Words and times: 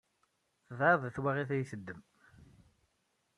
Tedɛiḍ 0.65 1.01
i 1.03 1.09
twaɣit 1.15 1.49
ad 1.55 1.57
yi-teddem. 1.59 2.01